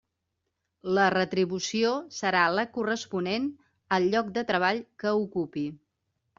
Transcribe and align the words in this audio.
La 0.97 1.03
retribució 1.15 1.91
serà 2.21 2.41
la 2.61 2.65
corresponent 2.79 3.47
al 3.99 4.11
lloc 4.17 4.35
de 4.41 4.47
treball 4.51 4.85
que 5.05 5.17
ocupi. 5.23 5.71